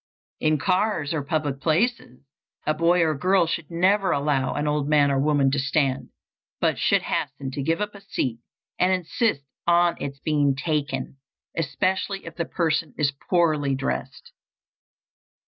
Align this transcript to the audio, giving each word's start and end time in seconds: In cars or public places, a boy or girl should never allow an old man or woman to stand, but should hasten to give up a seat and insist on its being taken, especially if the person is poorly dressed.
In 0.39 0.57
cars 0.57 1.13
or 1.13 1.21
public 1.21 1.61
places, 1.61 2.23
a 2.65 2.73
boy 2.73 3.01
or 3.03 3.13
girl 3.13 3.45
should 3.45 3.69
never 3.69 4.11
allow 4.11 4.55
an 4.55 4.65
old 4.65 4.89
man 4.89 5.11
or 5.11 5.19
woman 5.19 5.51
to 5.51 5.59
stand, 5.59 6.09
but 6.59 6.79
should 6.79 7.03
hasten 7.03 7.51
to 7.51 7.61
give 7.61 7.81
up 7.81 7.93
a 7.93 8.01
seat 8.01 8.39
and 8.79 8.91
insist 8.91 9.43
on 9.67 9.97
its 10.01 10.17
being 10.17 10.55
taken, 10.55 11.17
especially 11.55 12.25
if 12.25 12.35
the 12.35 12.45
person 12.45 12.95
is 12.97 13.13
poorly 13.29 13.75
dressed. 13.75 14.31